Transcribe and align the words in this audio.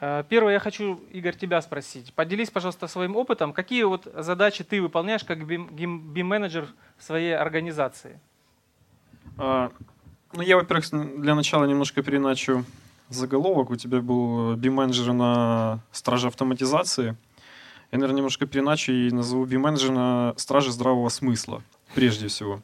Э, 0.00 0.24
Первое, 0.28 0.54
я 0.54 0.60
хочу, 0.60 1.00
Игорь, 1.12 1.36
тебя 1.36 1.60
спросить. 1.62 2.12
Поделись, 2.14 2.50
пожалуйста, 2.50 2.88
своим 2.88 3.16
опытом. 3.16 3.52
Какие 3.52 3.84
вот 3.84 4.08
задачи 4.14 4.64
ты 4.64 4.80
выполняешь 4.80 5.24
как 5.24 5.38
BIM-менеджер 5.38 6.68
в 6.98 7.02
своей 7.02 7.36
организации? 7.36 8.18
А, 9.36 9.70
ну, 10.32 10.42
я, 10.42 10.56
во-первых, 10.56 10.86
для 11.20 11.34
начала 11.34 11.64
немножко 11.66 12.02
переначу 12.02 12.64
заголовок. 13.08 13.70
У 13.70 13.76
тебя 13.76 14.00
был 14.00 14.54
BIM-менеджер 14.54 15.12
на 15.12 15.80
страже 15.92 16.28
автоматизации. 16.28 17.16
Я, 17.92 17.98
наверное, 17.98 18.18
немножко 18.18 18.46
переначу 18.46 18.92
и 18.92 19.10
назову 19.10 19.44
BIM-менеджер 19.44 19.90
на 19.90 20.34
страже 20.36 20.70
здравого 20.70 21.08
смысла, 21.10 21.62
прежде 21.94 22.28
всего. 22.28 22.62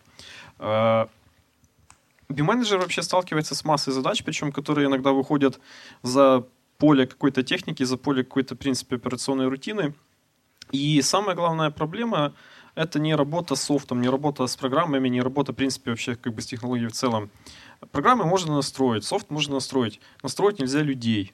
А, 0.59 1.09
BIM-менеджер 2.29 2.79
вообще 2.79 3.03
сталкивается 3.03 3.55
с 3.55 3.65
массой 3.65 3.93
задач, 3.93 4.25
причем 4.25 4.53
которые 4.53 4.87
иногда 4.87 5.13
выходят 5.13 5.61
за 6.03 6.47
поле 6.79 7.07
какой-то 7.07 7.43
техники, 7.43 7.83
за 7.83 7.97
поле 7.97 8.25
какой-то, 8.25 8.55
в 8.55 8.59
принципе, 8.59 8.97
операционной 8.97 9.49
рутины. 9.49 9.95
И 10.73 11.01
самая 11.03 11.37
главная 11.37 11.71
проблема— 11.71 12.35
это 12.75 12.99
не 12.99 13.15
работа 13.15 13.55
с 13.55 13.63
софтом, 13.63 14.01
не 14.01 14.09
работа 14.09 14.47
с 14.47 14.57
программами, 14.57 15.09
не 15.09 15.23
работа, 15.23 15.53
в 15.53 15.57
принципе, 15.57 15.91
вообще 15.91 16.17
как 16.17 16.35
бы 16.35 16.43
с 16.43 16.47
технологией 16.47 16.89
в 16.89 16.93
целом. 16.93 17.31
Программы 17.93 18.25
можно 18.25 18.55
настроить, 18.55 19.05
софт 19.05 19.31
можно 19.31 19.55
настроить. 19.55 20.01
Настроить 20.23 20.59
нельзя 20.59 20.83
людей. 20.83 21.33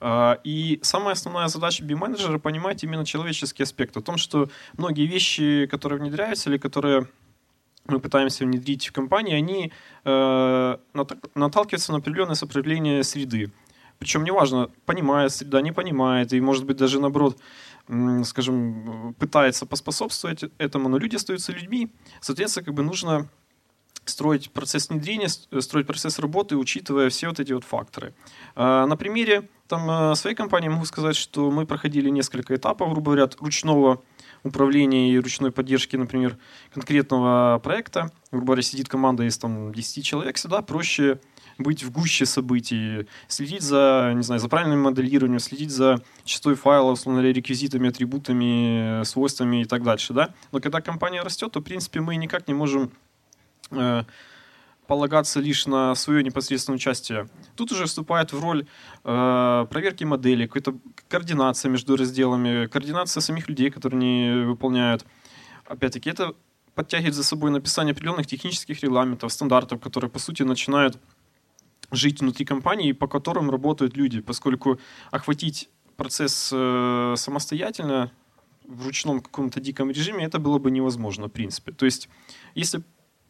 А, 0.00 0.38
и 0.44 0.78
самая 0.82 1.14
основная 1.14 1.48
задача 1.48 1.84
B-менеджера— 1.84 2.38
понимать 2.40 2.84
именно 2.84 3.04
человеческий 3.04 3.62
аспект. 3.62 3.96
О 3.96 4.02
том, 4.02 4.16
что 4.16 4.48
многие 4.76 5.06
вещи, 5.06 5.66
которые 5.66 5.98
внедряются 5.98 6.50
или 6.50 6.58
которые 6.58 7.08
мы 7.86 8.00
пытаемся 8.00 8.44
внедрить 8.44 8.88
в 8.88 8.92
компании, 8.92 9.34
они 9.34 9.72
э, 10.04 10.76
наталкиваются 11.34 11.92
на 11.92 11.98
определенное 11.98 12.34
сопротивление 12.34 13.02
среды. 13.02 13.50
Причем 13.98 14.24
неважно, 14.24 14.70
понимает 14.86 15.32
среда, 15.32 15.60
не 15.60 15.72
понимает, 15.72 16.32
и 16.32 16.40
может 16.40 16.64
быть 16.64 16.76
даже 16.76 17.00
наоборот, 17.00 17.38
скажем, 18.24 19.14
пытается 19.18 19.66
поспособствовать 19.66 20.44
этому, 20.58 20.88
но 20.88 20.98
люди 20.98 21.16
остаются 21.16 21.52
людьми. 21.52 21.90
Соответственно, 22.20 22.64
как 22.64 22.74
бы 22.74 22.82
нужно 22.82 23.28
строить 24.04 24.50
процесс 24.50 24.88
внедрения, 24.88 25.28
строить 25.28 25.86
процесс 25.86 26.18
работы, 26.18 26.56
учитывая 26.56 27.10
все 27.10 27.28
вот 27.28 27.40
эти 27.40 27.52
вот 27.52 27.64
факторы. 27.64 28.14
А, 28.54 28.86
на 28.86 28.96
примере 28.96 29.48
там, 29.66 29.90
э, 29.90 30.14
своей 30.14 30.34
компании 30.34 30.68
могу 30.68 30.86
сказать, 30.86 31.16
что 31.16 31.50
мы 31.50 31.66
проходили 31.66 32.08
несколько 32.08 32.54
этапов, 32.54 32.90
грубо 32.90 33.12
говоря, 33.12 33.28
ручного 33.38 34.02
управления 34.42 35.12
и 35.12 35.18
ручной 35.18 35.50
поддержки, 35.50 35.96
например, 35.96 36.38
конкретного 36.72 37.60
проекта. 37.62 38.10
Грубо 38.30 38.46
говоря, 38.46 38.62
сидит 38.62 38.88
команда 38.88 39.24
из 39.24 39.38
там, 39.38 39.72
10 39.72 40.04
человек, 40.04 40.36
всегда 40.36 40.62
проще 40.62 41.20
быть 41.58 41.82
в 41.82 41.90
гуще 41.90 42.24
событий, 42.24 43.08
следить 43.26 43.62
за, 43.62 44.12
не 44.14 44.22
знаю, 44.22 44.40
за 44.40 44.48
правильным 44.48 44.82
моделированием, 44.82 45.40
следить 45.40 45.70
за 45.70 46.02
частотой 46.24 46.54
файлов, 46.54 46.98
условно 46.98 47.20
говоря, 47.20 47.34
реквизитами, 47.34 47.88
атрибутами, 47.88 49.02
свойствами 49.04 49.62
и 49.62 49.64
так 49.64 49.82
дальше, 49.82 50.12
да. 50.12 50.34
Но 50.52 50.60
когда 50.60 50.80
компания 50.80 51.20
растет, 51.22 51.52
то, 51.52 51.60
в 51.60 51.64
принципе, 51.64 52.00
мы 52.00 52.16
никак 52.16 52.46
не 52.46 52.54
можем 52.54 52.92
э, 53.72 54.04
полагаться 54.88 55.38
лишь 55.38 55.66
на 55.66 55.94
свое 55.94 56.24
непосредственное 56.24 56.76
участие. 56.76 57.28
Тут 57.54 57.72
уже 57.72 57.84
вступает 57.84 58.32
в 58.32 58.40
роль 58.40 58.66
э, 59.04 59.66
проверки 59.70 60.04
модели, 60.04 60.46
какой-то 60.46 60.78
координация 61.08 61.70
между 61.70 61.94
разделами, 61.96 62.66
координация 62.66 63.20
самих 63.20 63.48
людей, 63.48 63.70
которые 63.70 63.98
они 63.98 64.46
выполняют. 64.46 65.04
Опять-таки, 65.66 66.08
это 66.08 66.32
подтягивает 66.74 67.14
за 67.14 67.22
собой 67.22 67.50
написание 67.50 67.92
определенных 67.92 68.26
технических 68.26 68.82
регламентов, 68.82 69.30
стандартов, 69.30 69.78
которые, 69.80 70.10
по 70.10 70.18
сути, 70.18 70.42
начинают 70.42 70.98
жить 71.90 72.20
внутри 72.20 72.46
компании, 72.46 72.92
по 72.92 73.06
которым 73.08 73.50
работают 73.50 73.94
люди, 73.94 74.20
поскольку 74.20 74.80
охватить 75.10 75.68
процесс 75.96 76.50
э, 76.50 77.14
самостоятельно 77.16 78.10
в 78.64 78.86
ручном 78.86 79.20
каком-то 79.20 79.60
диком 79.60 79.90
режиме 79.90 80.24
это 80.24 80.38
было 80.38 80.58
бы 80.58 80.70
невозможно, 80.70 81.26
в 81.26 81.32
принципе. 81.32 81.72
То 81.72 81.84
есть, 81.84 82.08
если 82.54 82.82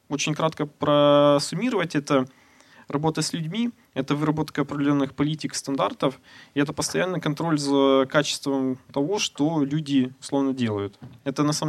очень 0.09 0.35
кратко 0.35 0.67
просуммировать 0.67 1.95
это, 1.95 2.27
работа 2.89 3.21
с 3.21 3.33
людьми, 3.33 3.71
это 3.95 4.15
выработка 4.15 4.63
определенных 4.63 5.15
политик, 5.15 5.55
стандартов, 5.55 6.19
и 6.55 6.61
это 6.61 6.73
постоянный 6.73 7.21
контроль 7.21 7.59
за 7.59 8.07
качеством 8.11 8.79
того, 8.93 9.19
что 9.19 9.63
люди 9.63 10.13
условно 10.21 10.55
делают. 10.55 10.99
Это 11.25 11.43
на 11.43 11.53
самом 11.53 11.67